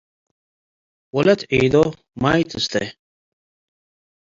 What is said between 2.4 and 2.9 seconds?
ትሰቴ